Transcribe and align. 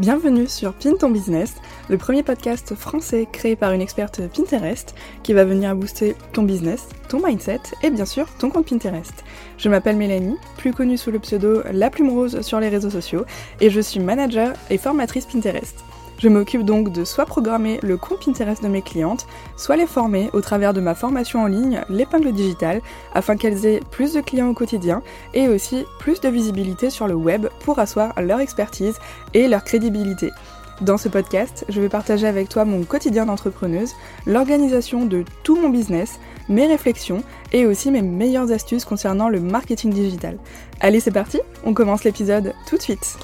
Bienvenue 0.00 0.48
sur 0.48 0.72
Pin 0.72 0.96
ton 0.98 1.08
business, 1.08 1.54
le 1.88 1.96
premier 1.96 2.24
podcast 2.24 2.74
français 2.74 3.28
créé 3.30 3.54
par 3.54 3.70
une 3.70 3.80
experte 3.80 4.22
Pinterest 4.26 4.92
qui 5.22 5.32
va 5.32 5.44
venir 5.44 5.76
booster 5.76 6.16
ton 6.32 6.42
business, 6.42 6.88
ton 7.08 7.24
mindset 7.24 7.60
et 7.84 7.90
bien 7.90 8.04
sûr 8.04 8.26
ton 8.40 8.50
compte 8.50 8.68
Pinterest. 8.68 9.22
Je 9.56 9.68
m'appelle 9.68 9.94
Mélanie, 9.94 10.36
plus 10.56 10.72
connue 10.72 10.98
sous 10.98 11.12
le 11.12 11.20
pseudo 11.20 11.62
La 11.72 11.90
Plume 11.90 12.10
Rose 12.10 12.40
sur 12.40 12.58
les 12.58 12.70
réseaux 12.70 12.90
sociaux 12.90 13.24
et 13.60 13.70
je 13.70 13.80
suis 13.80 14.00
manager 14.00 14.54
et 14.68 14.78
formatrice 14.78 15.26
Pinterest. 15.26 15.84
Je 16.24 16.30
m'occupe 16.30 16.62
donc 16.62 16.90
de 16.90 17.04
soit 17.04 17.26
programmer 17.26 17.78
le 17.82 17.98
compte 17.98 18.24
Pinterest 18.24 18.62
de 18.62 18.68
mes 18.68 18.80
clientes, 18.80 19.26
soit 19.58 19.76
les 19.76 19.86
former 19.86 20.30
au 20.32 20.40
travers 20.40 20.72
de 20.72 20.80
ma 20.80 20.94
formation 20.94 21.42
en 21.42 21.46
ligne, 21.46 21.82
l'épingle 21.90 22.32
digitale, 22.32 22.80
afin 23.12 23.36
qu'elles 23.36 23.66
aient 23.66 23.80
plus 23.90 24.14
de 24.14 24.22
clients 24.22 24.48
au 24.48 24.54
quotidien 24.54 25.02
et 25.34 25.48
aussi 25.48 25.84
plus 25.98 26.22
de 26.22 26.30
visibilité 26.30 26.88
sur 26.88 27.08
le 27.08 27.14
web 27.14 27.48
pour 27.60 27.78
asseoir 27.78 28.14
leur 28.22 28.40
expertise 28.40 28.98
et 29.34 29.48
leur 29.48 29.64
crédibilité. 29.64 30.30
Dans 30.80 30.96
ce 30.96 31.10
podcast, 31.10 31.66
je 31.68 31.82
vais 31.82 31.90
partager 31.90 32.26
avec 32.26 32.48
toi 32.48 32.64
mon 32.64 32.84
quotidien 32.84 33.26
d'entrepreneuse, 33.26 33.92
l'organisation 34.24 35.04
de 35.04 35.26
tout 35.42 35.60
mon 35.60 35.68
business, 35.68 36.18
mes 36.48 36.66
réflexions 36.66 37.22
et 37.52 37.66
aussi 37.66 37.90
mes 37.90 38.00
meilleures 38.00 38.50
astuces 38.50 38.86
concernant 38.86 39.28
le 39.28 39.40
marketing 39.40 39.92
digital. 39.92 40.38
Allez, 40.80 41.00
c'est 41.00 41.10
parti, 41.10 41.42
on 41.66 41.74
commence 41.74 42.02
l'épisode 42.02 42.54
tout 42.66 42.78
de 42.78 42.82
suite. 42.82 43.18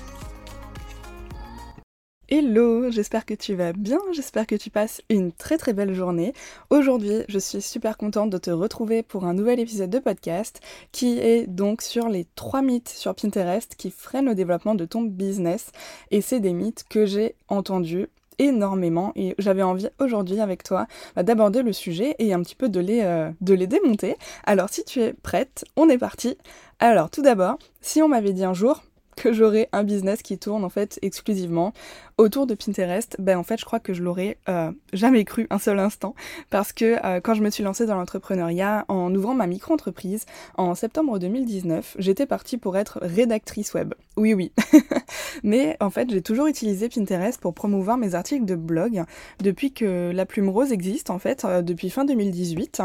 Hello, 2.32 2.92
j'espère 2.92 3.26
que 3.26 3.34
tu 3.34 3.56
vas 3.56 3.72
bien, 3.72 3.98
j'espère 4.12 4.46
que 4.46 4.54
tu 4.54 4.70
passes 4.70 5.02
une 5.10 5.32
très 5.32 5.58
très 5.58 5.72
belle 5.72 5.94
journée. 5.94 6.32
Aujourd'hui, 6.70 7.24
je 7.26 7.40
suis 7.40 7.60
super 7.60 7.98
contente 7.98 8.30
de 8.30 8.38
te 8.38 8.52
retrouver 8.52 9.02
pour 9.02 9.24
un 9.24 9.34
nouvel 9.34 9.58
épisode 9.58 9.90
de 9.90 9.98
podcast 9.98 10.60
qui 10.92 11.18
est 11.18 11.48
donc 11.48 11.82
sur 11.82 12.08
les 12.08 12.28
trois 12.36 12.62
mythes 12.62 12.88
sur 12.88 13.16
Pinterest 13.16 13.74
qui 13.74 13.90
freinent 13.90 14.26
le 14.26 14.36
développement 14.36 14.76
de 14.76 14.84
ton 14.84 15.02
business. 15.02 15.72
Et 16.12 16.20
c'est 16.20 16.38
des 16.38 16.52
mythes 16.52 16.84
que 16.88 17.04
j'ai 17.04 17.34
entendus 17.48 18.06
énormément 18.38 19.12
et 19.16 19.34
j'avais 19.38 19.64
envie 19.64 19.88
aujourd'hui 19.98 20.38
avec 20.38 20.62
toi 20.62 20.86
bah, 21.16 21.24
d'aborder 21.24 21.64
le 21.64 21.72
sujet 21.72 22.14
et 22.20 22.32
un 22.32 22.42
petit 22.42 22.54
peu 22.54 22.70
euh, 22.72 23.30
de 23.40 23.54
les 23.54 23.66
démonter. 23.66 24.14
Alors 24.44 24.68
si 24.70 24.84
tu 24.84 25.00
es 25.00 25.14
prête, 25.14 25.64
on 25.74 25.88
est 25.88 25.98
parti. 25.98 26.38
Alors 26.78 27.10
tout 27.10 27.22
d'abord, 27.22 27.58
si 27.80 28.00
on 28.02 28.08
m'avait 28.08 28.32
dit 28.32 28.44
un 28.44 28.54
jour, 28.54 28.84
que 29.20 29.34
j'aurais 29.34 29.68
un 29.72 29.84
business 29.84 30.22
qui 30.22 30.38
tourne 30.38 30.64
en 30.64 30.70
fait 30.70 30.98
exclusivement 31.02 31.74
autour 32.16 32.46
de 32.46 32.54
Pinterest, 32.54 33.16
ben 33.18 33.38
en 33.38 33.42
fait 33.42 33.58
je 33.58 33.66
crois 33.66 33.78
que 33.78 33.92
je 33.92 34.02
l'aurais 34.02 34.38
euh, 34.48 34.72
jamais 34.94 35.24
cru 35.24 35.46
un 35.50 35.58
seul 35.58 35.78
instant 35.78 36.14
parce 36.48 36.72
que 36.72 36.96
euh, 37.04 37.20
quand 37.20 37.34
je 37.34 37.42
me 37.42 37.50
suis 37.50 37.62
lancée 37.62 37.84
dans 37.84 37.96
l'entrepreneuriat 37.96 38.86
en 38.88 39.14
ouvrant 39.14 39.34
ma 39.34 39.46
micro-entreprise 39.46 40.24
en 40.56 40.74
septembre 40.74 41.18
2019, 41.18 41.96
j'étais 41.98 42.24
partie 42.24 42.56
pour 42.56 42.78
être 42.78 42.98
rédactrice 43.02 43.74
web. 43.74 43.92
Oui 44.16 44.32
oui. 44.32 44.52
Mais 45.42 45.76
en 45.80 45.90
fait 45.90 46.08
j'ai 46.10 46.22
toujours 46.22 46.46
utilisé 46.46 46.88
Pinterest 46.88 47.38
pour 47.38 47.52
promouvoir 47.52 47.98
mes 47.98 48.14
articles 48.14 48.46
de 48.46 48.54
blog 48.54 49.04
depuis 49.40 49.72
que 49.72 50.12
la 50.14 50.24
plume 50.24 50.48
rose 50.48 50.72
existe 50.72 51.10
en 51.10 51.18
fait 51.18 51.44
euh, 51.44 51.60
depuis 51.60 51.90
fin 51.90 52.06
2018 52.06 52.80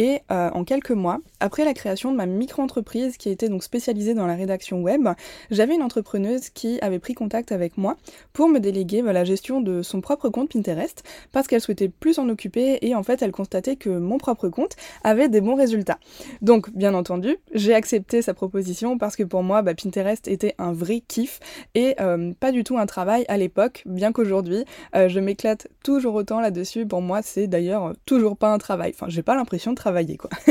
et 0.00 0.22
en 0.30 0.64
quelques 0.64 0.92
mois 0.92 1.18
après 1.40 1.66
la 1.66 1.74
création 1.74 2.10
de 2.10 2.16
ma 2.16 2.24
micro-entreprise 2.24 3.18
qui 3.18 3.28
était 3.28 3.50
donc 3.50 3.62
spécialisée 3.62 4.14
dans 4.14 4.26
la 4.26 4.34
rédaction 4.34 4.80
web, 4.80 5.08
j'avais 5.50 5.74
une 5.74 5.82
entrepreneuse 5.82 6.48
qui 6.48 6.80
avait 6.80 6.98
pris 6.98 7.12
contact 7.12 7.52
avec 7.52 7.76
moi 7.76 7.96
pour 8.32 8.48
me 8.48 8.60
déléguer 8.60 9.02
bah, 9.02 9.12
la 9.12 9.24
gestion 9.24 9.60
de 9.60 9.82
son 9.82 10.00
propre 10.00 10.30
compte 10.30 10.50
Pinterest 10.50 11.02
parce 11.32 11.46
qu'elle 11.46 11.60
souhaitait 11.60 11.90
plus 11.90 12.18
en 12.18 12.30
occuper 12.30 12.78
et 12.80 12.94
en 12.94 13.02
fait 13.02 13.20
elle 13.20 13.30
constatait 13.30 13.76
que 13.76 13.90
mon 13.90 14.16
propre 14.16 14.48
compte 14.48 14.74
avait 15.04 15.28
des 15.28 15.42
bons 15.42 15.54
résultats. 15.54 15.98
Donc 16.40 16.70
bien 16.70 16.94
entendu, 16.94 17.36
j'ai 17.52 17.74
accepté 17.74 18.22
sa 18.22 18.32
proposition 18.32 18.96
parce 18.96 19.16
que 19.16 19.22
pour 19.22 19.42
moi 19.42 19.60
bah, 19.60 19.74
Pinterest 19.74 20.28
était 20.28 20.54
un 20.56 20.72
vrai 20.72 21.02
kiff 21.06 21.40
et 21.74 21.94
euh, 22.00 22.32
pas 22.40 22.52
du 22.52 22.64
tout 22.64 22.78
un 22.78 22.86
travail 22.86 23.26
à 23.28 23.36
l'époque, 23.36 23.82
bien 23.84 24.12
qu'aujourd'hui 24.12 24.64
euh, 24.96 25.10
je 25.10 25.20
m'éclate 25.20 25.68
toujours 25.84 26.14
autant 26.14 26.40
là-dessus. 26.40 26.86
Pour 26.86 27.02
moi 27.02 27.20
c'est 27.20 27.48
d'ailleurs 27.48 27.92
toujours 28.06 28.38
pas 28.38 28.50
un 28.50 28.58
travail. 28.58 28.92
Enfin 28.94 29.06
j'ai 29.10 29.22
pas 29.22 29.34
l'impression 29.34 29.72
de 29.72 29.76
travailler 29.76 29.89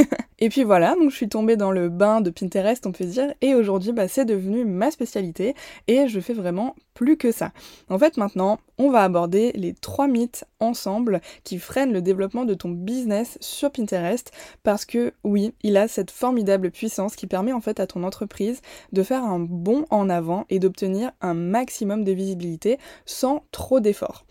et 0.40 0.50
puis 0.50 0.64
voilà, 0.64 0.96
donc 0.96 1.12
je 1.12 1.16
suis 1.16 1.30
tombée 1.30 1.58
dans 1.58 1.72
le 1.72 1.90
bain 1.90 2.22
de 2.22 2.30
Pinterest 2.30 2.86
on 2.86 2.92
peut 2.92 3.06
dire 3.06 3.34
et 3.42 3.56
aujourd'hui 3.56 3.92
bah, 3.92 4.08
c'est 4.08 4.26
devenu 4.26 4.66
ma 4.66 4.92
spécialité 4.92 5.56
et 5.88 6.08
je 6.08 6.20
fais 6.20 6.34
vraiment 6.34 6.76
plus 6.94 7.16
que 7.16 7.32
ça. 7.32 7.54
En 7.90 7.98
fait, 7.98 8.18
maintenant, 8.18 8.60
on 8.78 8.90
va 8.90 9.04
aborder 9.04 9.54
les 9.54 9.74
trois 9.74 10.08
mythes 10.08 10.44
ensemble 10.60 11.22
qui 11.46 11.58
freinent 11.58 11.94
le 11.94 12.02
développement 12.02 12.44
de 12.44 12.54
ton 12.54 12.70
business 12.70 13.38
sur 13.40 13.72
Pinterest 13.72 14.32
parce 14.64 14.84
que 14.84 15.14
oui, 15.24 15.54
il 15.64 15.78
a 15.78 15.88
cette 15.88 16.12
formidable 16.12 16.72
puissance 16.72 17.16
qui 17.16 17.26
permet 17.26 17.54
en 17.54 17.62
fait 17.62 17.80
à 17.80 17.88
ton 17.88 18.04
entreprise 18.04 18.62
de 18.92 19.04
faire 19.04 19.24
un 19.24 19.40
bond 19.40 19.86
en 19.92 20.10
avant 20.10 20.46
et 20.50 20.60
d'obtenir 20.60 21.12
un 21.22 21.34
maximum 21.34 22.04
de 22.04 22.12
visibilité 22.12 22.80
sans 23.06 23.46
trop 23.52 23.80
d'efforts. 23.80 24.26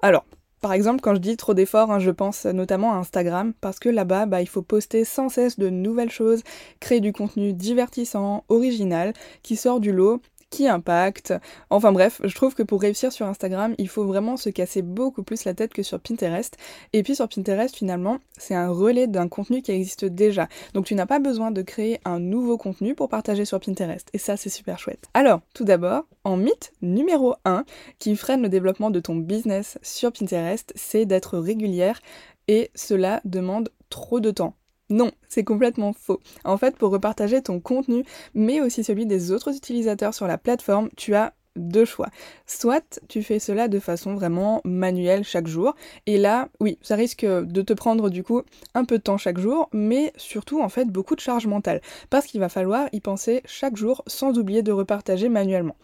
Alors, 0.00 0.24
par 0.64 0.72
exemple, 0.72 1.02
quand 1.02 1.14
je 1.14 1.20
dis 1.20 1.36
trop 1.36 1.52
d'efforts, 1.52 1.90
hein, 1.90 1.98
je 1.98 2.10
pense 2.10 2.46
notamment 2.46 2.94
à 2.94 2.96
Instagram, 2.96 3.52
parce 3.60 3.78
que 3.78 3.90
là-bas, 3.90 4.24
bah, 4.24 4.40
il 4.40 4.48
faut 4.48 4.62
poster 4.62 5.04
sans 5.04 5.28
cesse 5.28 5.58
de 5.58 5.68
nouvelles 5.68 6.10
choses, 6.10 6.42
créer 6.80 7.00
du 7.00 7.12
contenu 7.12 7.52
divertissant, 7.52 8.44
original, 8.48 9.12
qui 9.42 9.56
sort 9.56 9.78
du 9.78 9.92
lot, 9.92 10.22
qui 10.54 10.68
impacte. 10.68 11.34
Enfin 11.68 11.90
bref, 11.90 12.20
je 12.22 12.32
trouve 12.32 12.54
que 12.54 12.62
pour 12.62 12.80
réussir 12.80 13.10
sur 13.10 13.26
Instagram, 13.26 13.74
il 13.78 13.88
faut 13.88 14.04
vraiment 14.04 14.36
se 14.36 14.50
casser 14.50 14.82
beaucoup 14.82 15.24
plus 15.24 15.44
la 15.44 15.52
tête 15.52 15.74
que 15.74 15.82
sur 15.82 15.98
Pinterest. 15.98 16.56
Et 16.92 17.02
puis 17.02 17.16
sur 17.16 17.28
Pinterest, 17.28 17.74
finalement, 17.74 18.18
c'est 18.38 18.54
un 18.54 18.70
relais 18.70 19.08
d'un 19.08 19.26
contenu 19.26 19.62
qui 19.62 19.72
existe 19.72 20.04
déjà. 20.04 20.48
Donc 20.72 20.84
tu 20.84 20.94
n'as 20.94 21.06
pas 21.06 21.18
besoin 21.18 21.50
de 21.50 21.60
créer 21.62 21.98
un 22.04 22.20
nouveau 22.20 22.56
contenu 22.56 22.94
pour 22.94 23.08
partager 23.08 23.44
sur 23.44 23.58
Pinterest. 23.58 24.08
Et 24.12 24.18
ça, 24.18 24.36
c'est 24.36 24.48
super 24.48 24.78
chouette. 24.78 25.08
Alors, 25.12 25.40
tout 25.54 25.64
d'abord, 25.64 26.04
en 26.22 26.36
mythe 26.36 26.72
numéro 26.82 27.34
1 27.44 27.64
qui 27.98 28.14
freine 28.14 28.42
le 28.42 28.48
développement 28.48 28.90
de 28.90 29.00
ton 29.00 29.16
business 29.16 29.78
sur 29.82 30.12
Pinterest, 30.12 30.72
c'est 30.76 31.04
d'être 31.04 31.36
régulière 31.36 32.00
et 32.46 32.70
cela 32.76 33.20
demande 33.24 33.70
trop 33.90 34.20
de 34.20 34.30
temps. 34.30 34.54
Non, 34.90 35.10
c'est 35.28 35.44
complètement 35.44 35.92
faux. 35.92 36.20
En 36.44 36.58
fait, 36.58 36.76
pour 36.76 36.90
repartager 36.90 37.42
ton 37.42 37.58
contenu, 37.60 38.04
mais 38.34 38.60
aussi 38.60 38.84
celui 38.84 39.06
des 39.06 39.32
autres 39.32 39.56
utilisateurs 39.56 40.14
sur 40.14 40.26
la 40.26 40.38
plateforme, 40.38 40.90
tu 40.96 41.14
as 41.14 41.34
deux 41.56 41.84
choix. 41.84 42.08
Soit 42.46 43.00
tu 43.08 43.22
fais 43.22 43.38
cela 43.38 43.68
de 43.68 43.78
façon 43.78 44.14
vraiment 44.14 44.60
manuelle 44.64 45.24
chaque 45.24 45.46
jour, 45.46 45.74
et 46.06 46.18
là, 46.18 46.48
oui, 46.60 46.78
ça 46.82 46.96
risque 46.96 47.24
de 47.24 47.62
te 47.62 47.72
prendre 47.72 48.10
du 48.10 48.22
coup 48.22 48.42
un 48.74 48.84
peu 48.84 48.98
de 48.98 49.02
temps 49.02 49.18
chaque 49.18 49.38
jour, 49.38 49.68
mais 49.72 50.12
surtout 50.16 50.60
en 50.60 50.68
fait 50.68 50.86
beaucoup 50.86 51.14
de 51.14 51.20
charge 51.20 51.46
mentale, 51.46 51.80
parce 52.10 52.26
qu'il 52.26 52.40
va 52.40 52.48
falloir 52.48 52.88
y 52.92 53.00
penser 53.00 53.42
chaque 53.44 53.76
jour 53.76 54.02
sans 54.06 54.38
oublier 54.38 54.62
de 54.62 54.72
repartager 54.72 55.28
manuellement. 55.28 55.76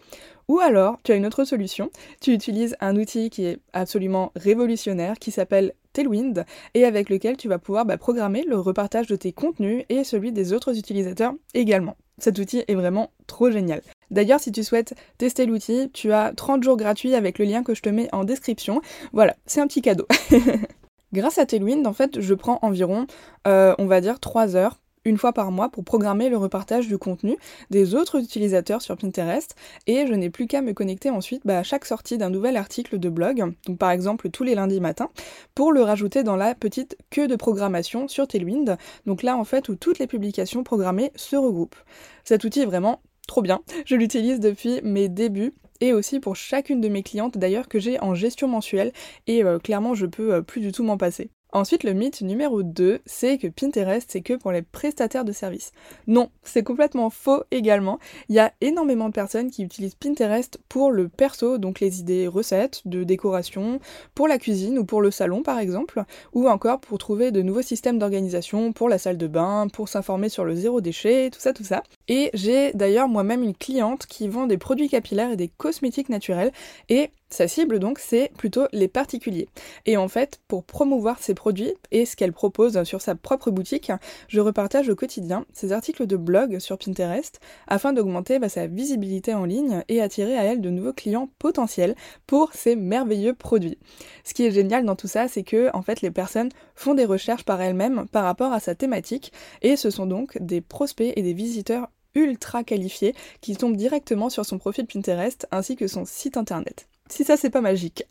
Ou 0.47 0.59
alors, 0.59 0.97
tu 1.03 1.11
as 1.11 1.15
une 1.15 1.25
autre 1.25 1.45
solution, 1.45 1.91
tu 2.19 2.33
utilises 2.33 2.75
un 2.81 2.97
outil 2.97 3.29
qui 3.29 3.45
est 3.45 3.59
absolument 3.73 4.31
révolutionnaire, 4.35 5.17
qui 5.17 5.31
s'appelle 5.31 5.73
Tailwind 5.93 6.45
et 6.73 6.85
avec 6.85 7.09
lequel 7.09 7.37
tu 7.37 7.47
vas 7.47 7.59
pouvoir 7.59 7.85
bah, 7.85 7.97
programmer 7.97 8.43
le 8.43 8.59
repartage 8.59 9.07
de 9.07 9.15
tes 9.15 9.31
contenus 9.31 9.85
et 9.89 10.03
celui 10.03 10.31
des 10.31 10.53
autres 10.53 10.77
utilisateurs 10.77 11.33
également. 11.53 11.95
Cet 12.17 12.39
outil 12.39 12.63
est 12.67 12.75
vraiment 12.75 13.11
trop 13.27 13.49
génial. 13.51 13.81
D'ailleurs, 14.11 14.39
si 14.39 14.51
tu 14.51 14.63
souhaites 14.63 14.93
tester 15.17 15.45
l'outil, 15.45 15.89
tu 15.93 16.11
as 16.11 16.33
30 16.35 16.63
jours 16.63 16.77
gratuits 16.77 17.15
avec 17.15 17.39
le 17.39 17.45
lien 17.45 17.63
que 17.63 17.73
je 17.73 17.81
te 17.81 17.89
mets 17.89 18.09
en 18.11 18.23
description. 18.23 18.81
Voilà, 19.13 19.35
c'est 19.45 19.61
un 19.61 19.67
petit 19.67 19.81
cadeau. 19.81 20.07
Grâce 21.13 21.37
à 21.37 21.45
Tailwind, 21.45 21.85
en 21.87 21.93
fait, 21.93 22.21
je 22.21 22.33
prends 22.33 22.59
environ, 22.61 23.07
euh, 23.47 23.75
on 23.79 23.85
va 23.85 24.01
dire, 24.01 24.19
3 24.19 24.55
heures 24.55 24.77
une 25.05 25.17
fois 25.17 25.33
par 25.33 25.51
mois 25.51 25.69
pour 25.69 25.83
programmer 25.83 26.29
le 26.29 26.37
repartage 26.37 26.87
du 26.87 26.97
contenu 26.97 27.37
des 27.69 27.95
autres 27.95 28.19
utilisateurs 28.19 28.81
sur 28.81 28.97
Pinterest. 28.97 29.55
Et 29.87 30.05
je 30.07 30.13
n'ai 30.13 30.29
plus 30.29 30.47
qu'à 30.47 30.61
me 30.61 30.73
connecter 30.73 31.09
ensuite 31.09 31.41
bah, 31.45 31.59
à 31.59 31.63
chaque 31.63 31.85
sortie 31.85 32.17
d'un 32.17 32.29
nouvel 32.29 32.57
article 32.57 32.99
de 32.99 33.09
blog, 33.09 33.53
donc 33.65 33.77
par 33.77 33.91
exemple 33.91 34.29
tous 34.29 34.43
les 34.43 34.55
lundis 34.55 34.79
matins, 34.79 35.09
pour 35.55 35.71
le 35.71 35.81
rajouter 35.81 36.23
dans 36.23 36.35
la 36.35 36.55
petite 36.55 36.97
queue 37.09 37.27
de 37.27 37.35
programmation 37.35 38.07
sur 38.07 38.27
Tailwind, 38.27 38.77
donc 39.05 39.23
là 39.23 39.37
en 39.37 39.43
fait 39.43 39.69
où 39.69 39.75
toutes 39.75 39.99
les 39.99 40.07
publications 40.07 40.63
programmées 40.63 41.11
se 41.15 41.35
regroupent. 41.35 41.75
Cet 42.23 42.43
outil 42.43 42.61
est 42.61 42.65
vraiment 42.65 43.01
trop 43.27 43.41
bien, 43.41 43.61
je 43.85 43.95
l'utilise 43.95 44.39
depuis 44.39 44.81
mes 44.83 45.07
débuts 45.07 45.53
et 45.79 45.93
aussi 45.93 46.19
pour 46.19 46.35
chacune 46.35 46.79
de 46.79 46.87
mes 46.87 47.03
clientes 47.03 47.37
d'ailleurs 47.37 47.67
que 47.67 47.79
j'ai 47.79 47.99
en 47.99 48.13
gestion 48.13 48.47
mensuelle. 48.47 48.93
Et 49.27 49.43
euh, 49.43 49.59
clairement 49.59 49.95
je 49.95 50.05
peux 50.05 50.33
euh, 50.33 50.41
plus 50.41 50.61
du 50.61 50.71
tout 50.71 50.83
m'en 50.83 50.97
passer. 50.97 51.31
Ensuite, 51.53 51.83
le 51.83 51.91
mythe 51.91 52.21
numéro 52.21 52.63
2, 52.63 53.01
c'est 53.05 53.37
que 53.37 53.47
Pinterest, 53.47 54.09
c'est 54.09 54.21
que 54.21 54.35
pour 54.35 54.53
les 54.53 54.61
prestataires 54.61 55.25
de 55.25 55.33
services. 55.33 55.73
Non, 56.07 56.29
c'est 56.43 56.63
complètement 56.63 57.09
faux 57.09 57.43
également. 57.51 57.99
Il 58.29 58.35
y 58.35 58.39
a 58.39 58.53
énormément 58.61 59.09
de 59.09 59.13
personnes 59.13 59.51
qui 59.51 59.63
utilisent 59.63 59.95
Pinterest 59.95 60.59
pour 60.69 60.91
le 60.91 61.09
perso, 61.09 61.57
donc 61.57 61.81
les 61.81 61.99
idées 61.99 62.27
recettes, 62.27 62.81
de 62.85 63.03
décoration, 63.03 63.81
pour 64.15 64.29
la 64.29 64.37
cuisine 64.37 64.79
ou 64.79 64.85
pour 64.85 65.01
le 65.01 65.11
salon 65.11 65.43
par 65.43 65.59
exemple, 65.59 66.03
ou 66.31 66.47
encore 66.47 66.79
pour 66.79 66.97
trouver 66.97 67.31
de 67.31 67.41
nouveaux 67.41 67.61
systèmes 67.61 67.99
d'organisation 67.99 68.71
pour 68.71 68.87
la 68.87 68.97
salle 68.97 69.17
de 69.17 69.27
bain, 69.27 69.67
pour 69.73 69.89
s'informer 69.89 70.29
sur 70.29 70.45
le 70.45 70.55
zéro 70.55 70.79
déchet, 70.79 71.31
tout 71.33 71.41
ça, 71.41 71.51
tout 71.51 71.65
ça. 71.65 71.83
Et 72.07 72.29
j'ai 72.33 72.71
d'ailleurs 72.73 73.09
moi-même 73.09 73.43
une 73.43 73.55
cliente 73.55 74.05
qui 74.05 74.29
vend 74.29 74.47
des 74.47 74.57
produits 74.57 74.87
capillaires 74.87 75.31
et 75.31 75.37
des 75.37 75.49
cosmétiques 75.49 76.07
naturels 76.07 76.53
et 76.87 77.09
sa 77.33 77.47
cible 77.47 77.79
donc 77.79 77.99
c'est 77.99 78.31
plutôt 78.37 78.65
les 78.71 78.87
particuliers. 78.87 79.47
Et 79.85 79.97
en 79.97 80.07
fait, 80.07 80.39
pour 80.47 80.63
promouvoir 80.63 81.19
ses 81.19 81.33
produits 81.33 81.73
et 81.91 82.05
ce 82.05 82.15
qu'elle 82.15 82.33
propose 82.33 82.83
sur 82.83 83.01
sa 83.01 83.15
propre 83.15 83.51
boutique, 83.51 83.91
je 84.27 84.39
repartage 84.39 84.89
au 84.89 84.95
quotidien 84.95 85.45
ses 85.53 85.71
articles 85.71 86.07
de 86.07 86.17
blog 86.17 86.59
sur 86.59 86.77
Pinterest 86.77 87.39
afin 87.67 87.93
d'augmenter 87.93 88.39
bah, 88.39 88.49
sa 88.49 88.67
visibilité 88.67 89.33
en 89.33 89.45
ligne 89.45 89.83
et 89.87 90.01
attirer 90.01 90.37
à 90.37 90.43
elle 90.43 90.61
de 90.61 90.69
nouveaux 90.69 90.93
clients 90.93 91.29
potentiels 91.39 91.95
pour 92.27 92.53
ses 92.53 92.75
merveilleux 92.75 93.33
produits. 93.33 93.77
Ce 94.23 94.33
qui 94.33 94.45
est 94.45 94.51
génial 94.51 94.85
dans 94.85 94.95
tout 94.95 95.07
ça, 95.07 95.27
c'est 95.27 95.43
que 95.43 95.69
en 95.75 95.81
fait 95.81 96.01
les 96.01 96.11
personnes 96.11 96.49
font 96.75 96.93
des 96.93 97.05
recherches 97.05 97.45
par 97.45 97.61
elles-mêmes 97.61 98.05
par 98.11 98.23
rapport 98.23 98.53
à 98.53 98.59
sa 98.59 98.75
thématique 98.75 99.31
et 99.61 99.75
ce 99.75 99.89
sont 99.89 100.05
donc 100.05 100.37
des 100.39 100.61
prospects 100.61 101.13
et 101.15 101.21
des 101.21 101.33
visiteurs 101.33 101.89
ultra 102.15 102.63
qualifiés 102.63 103.15
qui 103.39 103.55
tombent 103.55 103.77
directement 103.77 104.29
sur 104.29 104.45
son 104.45 104.57
profil 104.57 104.85
Pinterest 104.85 105.47
ainsi 105.51 105.75
que 105.75 105.87
son 105.87 106.05
site 106.05 106.37
internet 106.37 106.87
si 107.11 107.23
ça 107.23 107.37
c'est 107.37 107.49
pas 107.49 107.61
magique. 107.61 108.03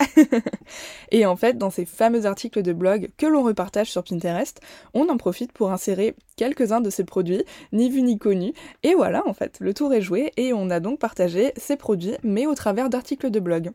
et 1.11 1.25
en 1.25 1.35
fait, 1.35 1.57
dans 1.57 1.69
ces 1.69 1.85
fameux 1.85 2.25
articles 2.25 2.61
de 2.61 2.73
blog 2.73 3.09
que 3.17 3.25
l'on 3.25 3.43
repartage 3.43 3.91
sur 3.91 4.03
Pinterest, 4.03 4.61
on 4.93 5.09
en 5.09 5.17
profite 5.17 5.51
pour 5.51 5.71
insérer 5.71 6.15
quelques-uns 6.35 6.81
de 6.81 6.89
ces 6.89 7.03
produits, 7.03 7.43
ni 7.71 7.89
vus 7.89 8.01
ni 8.01 8.17
connus. 8.17 8.53
Et 8.83 8.93
voilà, 8.93 9.27
en 9.27 9.33
fait, 9.33 9.57
le 9.59 9.73
tour 9.73 9.93
est 9.93 10.01
joué 10.01 10.31
et 10.37 10.53
on 10.53 10.69
a 10.69 10.79
donc 10.79 10.99
partagé 10.99 11.53
ces 11.57 11.77
produits, 11.77 12.15
mais 12.23 12.45
au 12.47 12.55
travers 12.55 12.89
d'articles 12.89 13.31
de 13.31 13.39
blog. 13.39 13.71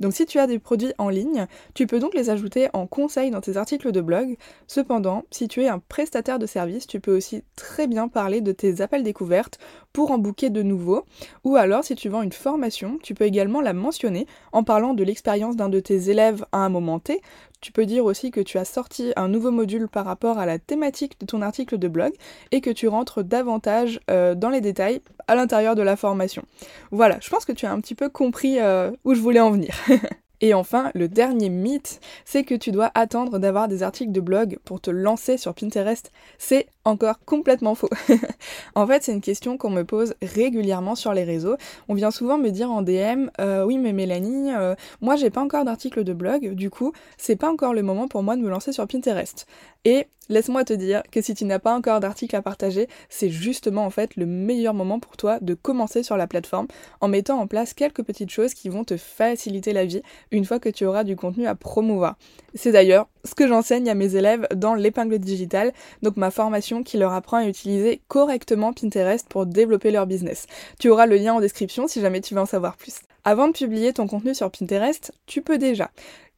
Donc 0.00 0.12
si 0.12 0.26
tu 0.26 0.38
as 0.38 0.46
des 0.46 0.58
produits 0.58 0.92
en 0.98 1.08
ligne, 1.08 1.46
tu 1.74 1.86
peux 1.86 1.98
donc 1.98 2.14
les 2.14 2.30
ajouter 2.30 2.68
en 2.72 2.86
conseil 2.86 3.30
dans 3.30 3.40
tes 3.40 3.56
articles 3.56 3.92
de 3.92 4.00
blog. 4.00 4.36
Cependant, 4.66 5.24
si 5.30 5.48
tu 5.48 5.62
es 5.62 5.68
un 5.68 5.78
prestataire 5.78 6.38
de 6.38 6.46
service, 6.46 6.86
tu 6.86 7.00
peux 7.00 7.16
aussi 7.16 7.42
très 7.56 7.86
bien 7.86 8.08
parler 8.08 8.40
de 8.40 8.52
tes 8.52 8.80
appels 8.80 9.02
découvertes 9.02 9.58
pour 9.92 10.10
en 10.10 10.18
booker 10.18 10.50
de 10.50 10.62
nouveaux. 10.62 11.04
Ou 11.44 11.56
alors, 11.56 11.84
si 11.84 11.94
tu 11.94 12.08
vends 12.08 12.22
une 12.22 12.32
formation, 12.32 12.98
tu 13.02 13.14
peux 13.14 13.24
également 13.24 13.60
la 13.60 13.72
mentionner 13.72 14.26
en 14.52 14.64
parlant 14.64 14.94
de 14.94 15.04
l'expérience 15.04 15.56
d'un 15.56 15.68
de 15.68 15.80
tes 15.80 16.10
élèves 16.10 16.44
à 16.52 16.58
un 16.58 16.68
moment 16.68 16.98
T. 16.98 17.20
Tu 17.60 17.72
peux 17.72 17.86
dire 17.86 18.04
aussi 18.04 18.30
que 18.30 18.40
tu 18.40 18.58
as 18.58 18.66
sorti 18.66 19.12
un 19.16 19.28
nouveau 19.28 19.50
module 19.50 19.88
par 19.88 20.04
rapport 20.04 20.38
à 20.38 20.44
la 20.44 20.58
thématique 20.58 21.18
de 21.20 21.24
ton 21.24 21.40
article 21.40 21.78
de 21.78 21.88
blog 21.88 22.12
et 22.52 22.60
que 22.60 22.68
tu 22.68 22.88
rentres 22.88 23.24
davantage 23.24 24.00
euh, 24.10 24.34
dans 24.34 24.50
les 24.50 24.60
détails 24.60 25.00
à 25.28 25.34
l'intérieur 25.34 25.74
de 25.74 25.82
la 25.82 25.96
formation. 25.96 26.44
Voilà, 26.90 27.18
je 27.20 27.28
pense 27.30 27.44
que 27.44 27.52
tu 27.52 27.66
as 27.66 27.72
un 27.72 27.80
petit 27.80 27.94
peu 27.94 28.08
compris 28.08 28.58
euh, 28.60 28.90
où 29.04 29.14
je 29.14 29.20
voulais 29.20 29.40
en 29.40 29.50
venir. 29.50 29.74
Et 30.44 30.52
enfin, 30.52 30.90
le 30.94 31.08
dernier 31.08 31.48
mythe, 31.48 32.00
c'est 32.26 32.44
que 32.44 32.54
tu 32.54 32.70
dois 32.70 32.90
attendre 32.94 33.38
d'avoir 33.38 33.66
des 33.66 33.82
articles 33.82 34.12
de 34.12 34.20
blog 34.20 34.58
pour 34.64 34.78
te 34.78 34.90
lancer 34.90 35.38
sur 35.38 35.54
Pinterest. 35.54 36.12
C'est 36.36 36.66
encore 36.84 37.20
complètement 37.24 37.74
faux. 37.74 37.88
en 38.74 38.86
fait, 38.86 39.04
c'est 39.04 39.12
une 39.12 39.22
question 39.22 39.56
qu'on 39.56 39.70
me 39.70 39.84
pose 39.84 40.14
régulièrement 40.20 40.96
sur 40.96 41.14
les 41.14 41.24
réseaux. 41.24 41.56
On 41.88 41.94
vient 41.94 42.10
souvent 42.10 42.36
me 42.36 42.50
dire 42.50 42.70
en 42.70 42.82
DM 42.82 43.30
euh, 43.40 43.64
Oui, 43.64 43.78
mais 43.78 43.94
Mélanie, 43.94 44.52
euh, 44.52 44.74
moi 45.00 45.16
j'ai 45.16 45.30
pas 45.30 45.40
encore 45.40 45.64
d'article 45.64 46.04
de 46.04 46.12
blog, 46.12 46.50
du 46.52 46.68
coup, 46.68 46.92
c'est 47.16 47.36
pas 47.36 47.50
encore 47.50 47.72
le 47.72 47.82
moment 47.82 48.06
pour 48.06 48.22
moi 48.22 48.36
de 48.36 48.42
me 48.42 48.50
lancer 48.50 48.72
sur 48.72 48.86
Pinterest. 48.86 49.46
Et 49.86 50.08
laisse-moi 50.28 50.64
te 50.64 50.72
dire 50.72 51.02
que 51.10 51.20
si 51.20 51.34
tu 51.34 51.44
n'as 51.44 51.58
pas 51.58 51.74
encore 51.74 52.00
d'article 52.00 52.36
à 52.36 52.42
partager, 52.42 52.88
c'est 53.08 53.30
justement 53.30 53.84
en 53.84 53.90
fait 53.90 54.16
le 54.16 54.26
meilleur 54.26 54.74
moment 54.74 55.00
pour 55.00 55.16
toi 55.16 55.38
de 55.40 55.54
commencer 55.54 56.02
sur 56.02 56.16
la 56.16 56.26
plateforme 56.26 56.66
en 57.00 57.08
mettant 57.08 57.38
en 57.38 57.46
place 57.46 57.74
quelques 57.74 58.02
petites 58.02 58.30
choses 58.30 58.54
qui 58.54 58.68
vont 58.68 58.84
te 58.84 58.96
faciliter 58.96 59.72
la 59.72 59.84
vie 59.84 60.02
une 60.30 60.44
fois 60.44 60.58
que 60.58 60.68
tu 60.68 60.86
auras 60.86 61.04
du 61.04 61.16
contenu 61.16 61.46
à 61.46 61.54
promouvoir. 61.54 62.16
C'est 62.54 62.72
d'ailleurs 62.72 63.08
ce 63.24 63.34
que 63.34 63.48
j'enseigne 63.48 63.88
à 63.88 63.94
mes 63.94 64.16
élèves 64.16 64.46
dans 64.54 64.74
l'épingle 64.74 65.18
digitale, 65.18 65.72
donc 66.02 66.16
ma 66.16 66.30
formation 66.30 66.82
qui 66.82 66.98
leur 66.98 67.12
apprend 67.12 67.38
à 67.38 67.48
utiliser 67.48 68.00
correctement 68.08 68.72
Pinterest 68.72 69.26
pour 69.28 69.46
développer 69.46 69.90
leur 69.90 70.06
business. 70.06 70.46
Tu 70.78 70.88
auras 70.88 71.06
le 71.06 71.16
lien 71.16 71.34
en 71.34 71.40
description 71.40 71.88
si 71.88 72.00
jamais 72.00 72.20
tu 72.20 72.34
veux 72.34 72.40
en 72.40 72.46
savoir 72.46 72.76
plus. 72.76 73.00
Avant 73.26 73.48
de 73.48 73.52
publier 73.52 73.94
ton 73.94 74.06
contenu 74.06 74.34
sur 74.34 74.50
Pinterest, 74.50 75.12
tu 75.24 75.40
peux 75.40 75.56
déjà 75.56 75.90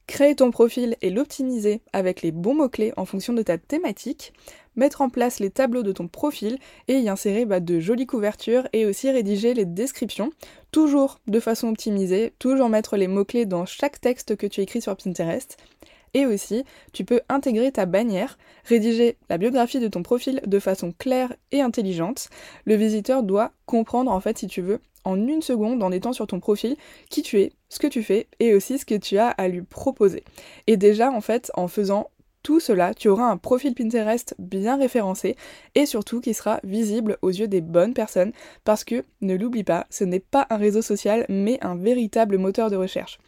créer 0.06 0.36
ton 0.36 0.50
profil 0.50 0.96
et 1.02 1.10
l'optimiser 1.10 1.80
avec 1.92 2.22
les 2.22 2.32
bons 2.32 2.54
mots-clés 2.54 2.92
en 2.96 3.04
fonction 3.04 3.32
de 3.32 3.42
ta 3.42 3.58
thématique, 3.58 4.32
mettre 4.76 5.00
en 5.00 5.08
place 5.08 5.40
les 5.40 5.50
tableaux 5.50 5.82
de 5.82 5.92
ton 5.92 6.06
profil 6.06 6.58
et 6.88 6.98
y 6.98 7.08
insérer 7.08 7.44
bah, 7.44 7.60
de 7.60 7.80
jolies 7.80 8.06
couvertures 8.06 8.68
et 8.72 8.86
aussi 8.86 9.10
rédiger 9.10 9.54
les 9.54 9.64
descriptions, 9.64 10.30
toujours 10.70 11.18
de 11.26 11.40
façon 11.40 11.68
optimisée, 11.68 12.32
toujours 12.38 12.68
mettre 12.68 12.96
les 12.96 13.08
mots-clés 13.08 13.46
dans 13.46 13.66
chaque 13.66 14.00
texte 14.00 14.36
que 14.36 14.46
tu 14.46 14.60
écris 14.60 14.82
sur 14.82 14.96
Pinterest. 14.96 15.56
Et 16.14 16.24
aussi, 16.24 16.64
tu 16.92 17.04
peux 17.04 17.20
intégrer 17.28 17.72
ta 17.72 17.84
bannière, 17.84 18.38
rédiger 18.64 19.18
la 19.28 19.36
biographie 19.36 19.80
de 19.80 19.88
ton 19.88 20.02
profil 20.02 20.40
de 20.46 20.58
façon 20.58 20.94
claire 20.96 21.34
et 21.52 21.60
intelligente. 21.60 22.30
Le 22.64 22.74
visiteur 22.74 23.22
doit 23.22 23.52
comprendre 23.66 24.10
en 24.10 24.20
fait, 24.20 24.38
si 24.38 24.46
tu 24.46 24.62
veux, 24.62 24.80
en 25.06 25.26
une 25.26 25.40
seconde 25.40 25.82
en 25.82 25.92
étant 25.92 26.12
sur 26.12 26.26
ton 26.26 26.40
profil 26.40 26.76
qui 27.08 27.22
tu 27.22 27.40
es, 27.40 27.52
ce 27.68 27.78
que 27.78 27.86
tu 27.86 28.02
fais 28.02 28.26
et 28.40 28.54
aussi 28.54 28.78
ce 28.78 28.84
que 28.84 28.96
tu 28.96 29.16
as 29.16 29.28
à 29.28 29.48
lui 29.48 29.62
proposer. 29.62 30.24
Et 30.66 30.76
déjà 30.76 31.10
en 31.10 31.20
fait, 31.20 31.50
en 31.54 31.68
faisant 31.68 32.10
tout 32.42 32.60
cela, 32.60 32.94
tu 32.94 33.08
auras 33.08 33.26
un 33.26 33.38
profil 33.38 33.74
Pinterest 33.74 34.34
bien 34.38 34.76
référencé 34.76 35.36
et 35.74 35.86
surtout 35.86 36.20
qui 36.20 36.34
sera 36.34 36.60
visible 36.62 37.18
aux 37.22 37.30
yeux 37.30 37.48
des 37.48 37.60
bonnes 37.60 37.94
personnes 37.94 38.32
parce 38.64 38.84
que, 38.84 39.04
ne 39.20 39.34
l'oublie 39.34 39.64
pas, 39.64 39.86
ce 39.90 40.04
n'est 40.04 40.20
pas 40.20 40.46
un 40.50 40.56
réseau 40.56 40.82
social 40.82 41.24
mais 41.28 41.58
un 41.62 41.76
véritable 41.76 42.38
moteur 42.38 42.70
de 42.70 42.76
recherche. 42.76 43.18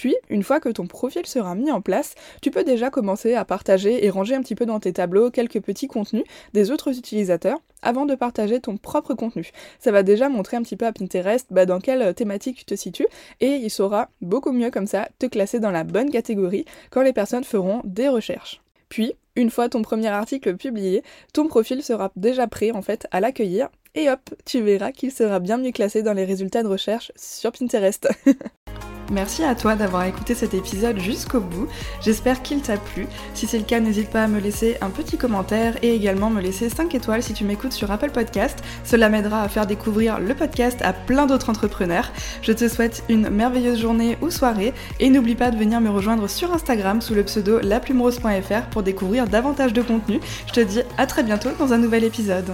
Puis, 0.00 0.16
une 0.30 0.42
fois 0.42 0.60
que 0.60 0.70
ton 0.70 0.86
profil 0.86 1.26
sera 1.26 1.54
mis 1.54 1.70
en 1.70 1.82
place, 1.82 2.14
tu 2.40 2.50
peux 2.50 2.64
déjà 2.64 2.88
commencer 2.88 3.34
à 3.34 3.44
partager 3.44 4.02
et 4.02 4.08
ranger 4.08 4.34
un 4.34 4.40
petit 4.40 4.54
peu 4.54 4.64
dans 4.64 4.80
tes 4.80 4.94
tableaux 4.94 5.30
quelques 5.30 5.60
petits 5.60 5.88
contenus 5.88 6.24
des 6.54 6.70
autres 6.70 6.96
utilisateurs 6.96 7.58
avant 7.82 8.06
de 8.06 8.14
partager 8.14 8.60
ton 8.60 8.78
propre 8.78 9.12
contenu. 9.12 9.50
Ça 9.78 9.92
va 9.92 10.02
déjà 10.02 10.30
montrer 10.30 10.56
un 10.56 10.62
petit 10.62 10.76
peu 10.76 10.86
à 10.86 10.92
Pinterest 10.94 11.48
bah, 11.50 11.66
dans 11.66 11.80
quelle 11.80 12.14
thématique 12.14 12.56
tu 12.56 12.64
te 12.64 12.74
situes 12.76 13.08
et 13.42 13.56
il 13.56 13.68
saura 13.68 14.08
beaucoup 14.22 14.52
mieux 14.52 14.70
comme 14.70 14.86
ça 14.86 15.06
te 15.18 15.26
classer 15.26 15.60
dans 15.60 15.70
la 15.70 15.84
bonne 15.84 16.08
catégorie 16.08 16.64
quand 16.88 17.02
les 17.02 17.12
personnes 17.12 17.44
feront 17.44 17.82
des 17.84 18.08
recherches. 18.08 18.62
Puis, 18.88 19.12
une 19.36 19.50
fois 19.50 19.68
ton 19.68 19.82
premier 19.82 20.08
article 20.08 20.56
publié, 20.56 21.02
ton 21.34 21.46
profil 21.46 21.82
sera 21.82 22.10
déjà 22.16 22.46
prêt 22.46 22.70
en 22.70 22.80
fait 22.80 23.06
à 23.10 23.20
l'accueillir 23.20 23.68
et 23.94 24.08
hop, 24.08 24.30
tu 24.46 24.62
verras 24.62 24.92
qu'il 24.92 25.12
sera 25.12 25.40
bien 25.40 25.58
mieux 25.58 25.72
classé 25.72 26.02
dans 26.02 26.14
les 26.14 26.24
résultats 26.24 26.62
de 26.62 26.68
recherche 26.68 27.12
sur 27.16 27.52
Pinterest. 27.52 28.08
Merci 29.10 29.42
à 29.42 29.56
toi 29.56 29.74
d'avoir 29.74 30.04
écouté 30.04 30.36
cet 30.36 30.54
épisode 30.54 31.00
jusqu'au 31.00 31.40
bout. 31.40 31.66
J'espère 32.00 32.42
qu'il 32.42 32.62
t'a 32.62 32.76
plu. 32.76 33.08
Si 33.34 33.48
c'est 33.48 33.58
le 33.58 33.64
cas, 33.64 33.80
n'hésite 33.80 34.08
pas 34.10 34.22
à 34.22 34.28
me 34.28 34.38
laisser 34.38 34.76
un 34.80 34.90
petit 34.90 35.18
commentaire 35.18 35.74
et 35.82 35.92
également 35.92 36.30
me 36.30 36.40
laisser 36.40 36.68
5 36.68 36.94
étoiles 36.94 37.24
si 37.24 37.34
tu 37.34 37.42
m'écoutes 37.42 37.72
sur 37.72 37.90
Apple 37.90 38.10
Podcast. 38.10 38.62
Cela 38.84 39.08
m'aidera 39.08 39.42
à 39.42 39.48
faire 39.48 39.66
découvrir 39.66 40.20
le 40.20 40.32
podcast 40.34 40.80
à 40.82 40.92
plein 40.92 41.26
d'autres 41.26 41.50
entrepreneurs. 41.50 42.12
Je 42.42 42.52
te 42.52 42.68
souhaite 42.68 43.02
une 43.08 43.30
merveilleuse 43.30 43.80
journée 43.80 44.16
ou 44.20 44.30
soirée 44.30 44.72
et 45.00 45.10
n'oublie 45.10 45.34
pas 45.34 45.50
de 45.50 45.56
venir 45.56 45.80
me 45.80 45.90
rejoindre 45.90 46.28
sur 46.28 46.52
Instagram 46.52 47.00
sous 47.00 47.14
le 47.14 47.24
pseudo 47.24 47.58
laplumerose.fr 47.58 48.70
pour 48.70 48.84
découvrir 48.84 49.26
davantage 49.26 49.72
de 49.72 49.82
contenu. 49.82 50.20
Je 50.46 50.52
te 50.52 50.60
dis 50.60 50.82
à 50.98 51.06
très 51.06 51.24
bientôt 51.24 51.50
dans 51.58 51.72
un 51.72 51.78
nouvel 51.78 52.04
épisode. 52.04 52.52